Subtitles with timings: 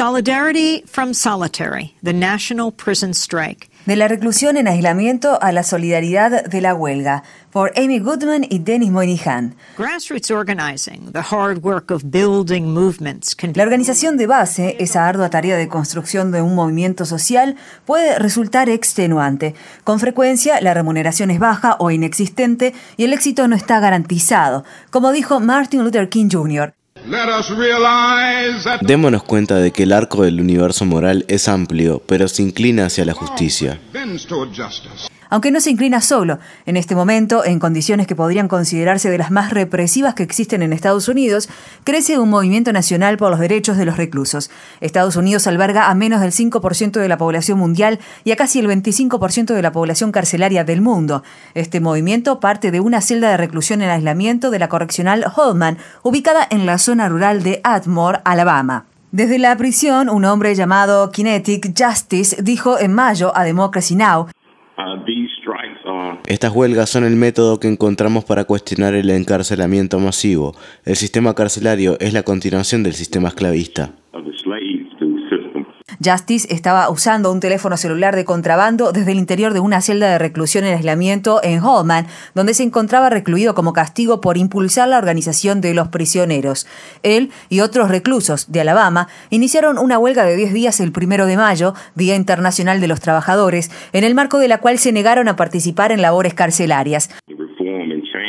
[0.00, 3.68] Solidarity from Solitary, the National Prison Strike.
[3.84, 8.60] De la reclusión en aislamiento a la solidaridad de la huelga, por Amy Goodman y
[8.60, 9.56] Dennis Moynihan.
[9.76, 15.28] Grassroots organizing, the hard work of building movements can La organización de base, esa ardua
[15.28, 19.54] tarea de construcción de un movimiento social, puede resultar extenuante.
[19.84, 25.12] Con frecuencia, la remuneración es baja o inexistente y el éxito no está garantizado, como
[25.12, 26.72] dijo Martin Luther King Jr.
[28.82, 33.04] Démonos cuenta de que el arco del universo moral es amplio, pero se inclina hacia
[33.04, 33.80] la justicia.
[35.30, 39.30] Aunque no se inclina solo, en este momento, en condiciones que podrían considerarse de las
[39.30, 41.48] más represivas que existen en Estados Unidos,
[41.84, 44.50] crece un movimiento nacional por los derechos de los reclusos.
[44.80, 48.66] Estados Unidos alberga a menos del 5% de la población mundial y a casi el
[48.66, 51.22] 25% de la población carcelaria del mundo.
[51.54, 56.46] Este movimiento parte de una celda de reclusión en aislamiento de la correccional Holman, ubicada
[56.50, 58.86] en la zona rural de Atmore, Alabama.
[59.12, 64.28] Desde la prisión, un hombre llamado Kinetic Justice dijo en mayo a Democracy Now!
[66.26, 70.54] Estas huelgas son el método que encontramos para cuestionar el encarcelamiento masivo.
[70.84, 73.92] El sistema carcelario es la continuación del sistema esclavista.
[76.04, 80.18] Justice estaba usando un teléfono celular de contrabando desde el interior de una celda de
[80.18, 85.60] reclusión en aislamiento en Holman, donde se encontraba recluido como castigo por impulsar la organización
[85.60, 86.66] de los prisioneros.
[87.02, 91.36] Él y otros reclusos de Alabama iniciaron una huelga de 10 días el primero de
[91.36, 95.36] mayo, Día Internacional de los Trabajadores, en el marco de la cual se negaron a
[95.36, 97.10] participar en labores carcelarias.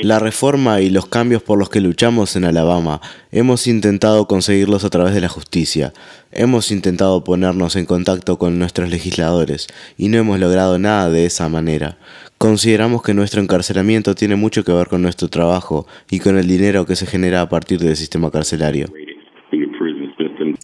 [0.01, 4.89] La reforma y los cambios por los que luchamos en Alabama hemos intentado conseguirlos a
[4.89, 5.93] través de la justicia.
[6.31, 11.49] Hemos intentado ponernos en contacto con nuestros legisladores y no hemos logrado nada de esa
[11.49, 11.97] manera.
[12.39, 16.87] Consideramos que nuestro encarcelamiento tiene mucho que ver con nuestro trabajo y con el dinero
[16.87, 18.87] que se genera a partir del sistema carcelario.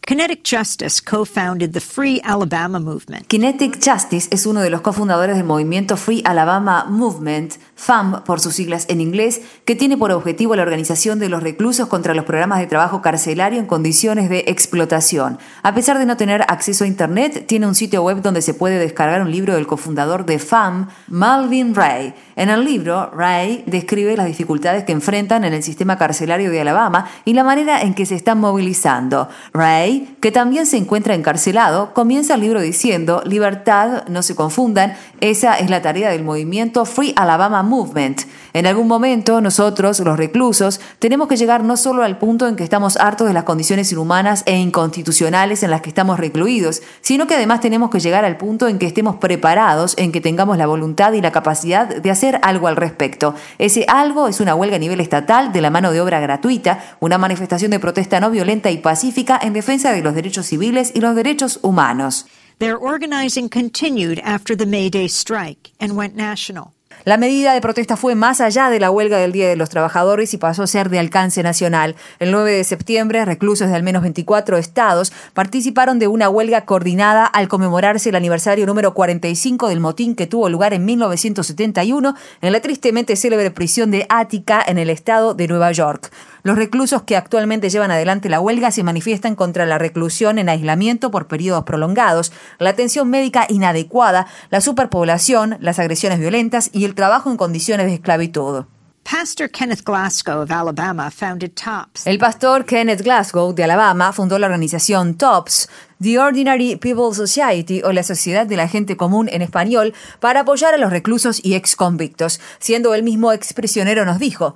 [0.07, 3.27] Kinetic Justice co-founded the Free Alabama Movement.
[3.27, 8.55] Kinetic Justice es uno de los cofundadores del movimiento Free Alabama Movement, FAM por sus
[8.55, 12.59] siglas en inglés, que tiene por objetivo la organización de los reclusos contra los programas
[12.59, 15.37] de trabajo carcelario en condiciones de explotación.
[15.61, 18.79] A pesar de no tener acceso a Internet, tiene un sitio web donde se puede
[18.79, 22.13] descargar un libro del cofundador de FAM, Malvin Ray.
[22.35, 27.07] En el libro, Ray describe las dificultades que enfrentan en el sistema carcelario de Alabama
[27.25, 29.29] y la manera en que se están movilizando.
[29.53, 35.55] Ray, que también se encuentra encarcelado, comienza el libro diciendo, libertad, no se confundan, esa
[35.55, 38.21] es la tarea del movimiento Free Alabama Movement.
[38.53, 42.63] En algún momento, nosotros, los reclusos, tenemos que llegar no solo al punto en que
[42.63, 47.35] estamos hartos de las condiciones inhumanas e inconstitucionales en las que estamos recluidos, sino que
[47.35, 51.13] además tenemos que llegar al punto en que estemos preparados, en que tengamos la voluntad
[51.13, 53.35] y la capacidad de hacer algo al respecto.
[53.57, 57.17] Ese algo es una huelga a nivel estatal de la mano de obra gratuita, una
[57.17, 61.15] manifestación de protesta no violenta y pacífica en defensa de los derechos civiles y los
[61.15, 62.25] derechos humanos.
[62.59, 66.76] Their organizing continued after the May Day strike and went national.
[67.05, 70.33] La medida de protesta fue más allá de la huelga del Día de los Trabajadores
[70.33, 71.95] y pasó a ser de alcance nacional.
[72.19, 77.25] El 9 de septiembre, reclusos de al menos 24 estados participaron de una huelga coordinada
[77.25, 82.59] al conmemorarse el aniversario número 45 del motín que tuvo lugar en 1971 en la
[82.59, 86.11] tristemente célebre prisión de Ática en el estado de Nueva York.
[86.47, 91.11] Los reclusos que actualmente llevan adelante la huelga se manifiestan contra la reclusión en aislamiento
[91.11, 97.29] por periodos prolongados, la atención médica inadecuada, la superpoblación, las agresiones violentas y el trabajo
[97.29, 98.63] en condiciones de esclavitud.
[99.03, 102.07] Pastor Kenneth Glasgow of Alabama founded TOPS.
[102.07, 105.67] El pastor Kenneth Glasgow de Alabama fundó la organización TOPS,
[106.01, 110.73] The Ordinary People Society o la Sociedad de la Gente Común en español, para apoyar
[110.73, 112.39] a los reclusos y exconvictos.
[112.59, 114.55] Siendo él mismo exprisionero nos dijo,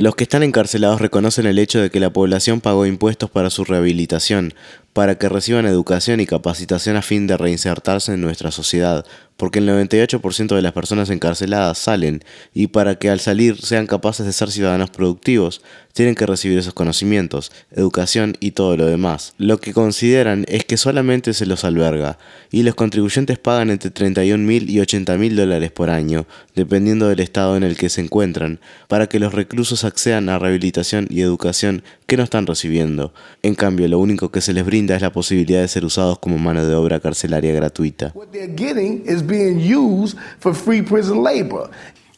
[0.00, 3.64] los que están encarcelados reconocen el hecho de que la población pagó impuestos para su
[3.64, 4.54] rehabilitación,
[4.92, 9.04] para que reciban educación y capacitación a fin de reinsertarse en nuestra sociedad,
[9.36, 14.26] porque el 98% de las personas encarceladas salen y para que al salir sean capaces
[14.26, 15.62] de ser ciudadanos productivos,
[15.92, 19.34] tienen que recibir esos conocimientos, educación y todo lo demás.
[19.38, 22.18] Lo que consideran es que solamente se los alberga
[22.50, 27.20] y los contribuyentes pagan entre 31 mil y 80 mil dólares por año, dependiendo del
[27.20, 31.82] estado en el que se encuentran, para que los reclusos accedan a rehabilitación y educación
[32.06, 33.14] que no están recibiendo.
[33.42, 36.38] En cambio, lo único que se les brinda es la posibilidad de ser usados como
[36.38, 38.12] mano de obra carcelaria gratuita.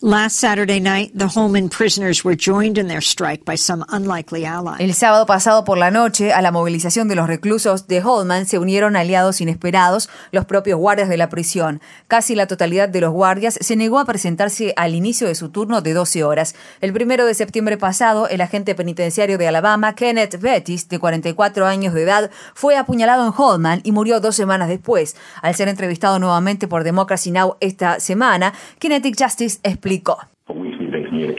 [0.05, 4.81] Last Saturday night, the Holman prisoners were joined in their strike by some unlikely allies.
[4.81, 8.59] El sábado pasado por la noche, a la movilización de los reclusos de Holman se
[8.59, 11.81] unieron aliados inesperados, los propios guardias de la prisión.
[12.09, 15.83] Casi la totalidad de los guardias se negó a presentarse al inicio de su turno
[15.83, 16.57] de 12 horas.
[16.81, 21.95] El primero de septiembre pasado, el agente penitenciario de Alabama, Kenneth Bettis, de 44 años
[21.95, 25.15] de edad, fue apuñalado en Holman y murió dos semanas después.
[25.43, 27.57] Al ser entrevistado nuevamente por Democracy Now!
[27.61, 29.92] esta semana, Kinetic Justice explicó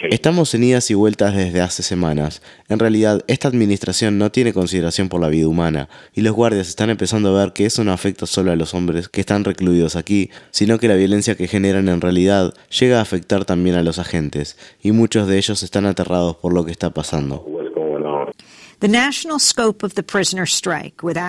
[0.10, 2.42] Estamos en idas y vueltas desde hace semanas.
[2.70, 6.90] En realidad, esta administración no tiene consideración por la vida humana, y los guardias están
[6.90, 10.30] empezando a ver que eso no afecta solo a los hombres que están recluidos aquí,
[10.52, 14.58] sino que la violencia que generan en realidad llega a afectar también a los agentes,
[14.82, 17.46] y muchos de ellos están aterrados por lo que está pasando.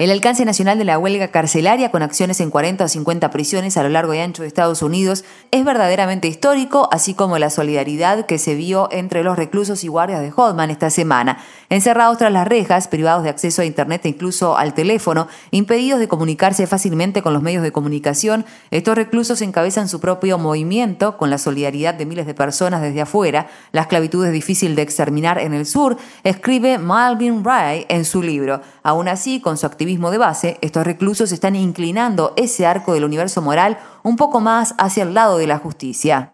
[0.01, 3.85] El alcance nacional de la huelga carcelaria con acciones en 40 o 50 prisiones a
[3.85, 8.39] lo largo y ancho de Estados Unidos es verdaderamente histórico, así como la solidaridad que
[8.39, 11.39] se vio entre los reclusos y guardias de Hodman esta semana.
[11.69, 16.09] Encerrados tras las rejas, privados de acceso a Internet e incluso al teléfono, impedidos de
[16.09, 21.39] comunicarse fácilmente con los medios de comunicación, estos reclusos encabezan su propio movimiento con la
[21.39, 23.47] solidaridad de miles de personas desde afuera.
[23.71, 27.44] La esclavitud es difícil de exterminar en el sur, escribe Malvin
[27.89, 28.61] en su libro.
[28.83, 33.43] Aún así, con su activismo de base, estos reclusos están inclinando ese arco del universo
[33.43, 36.34] moral un poco más hacia el lado de la justicia.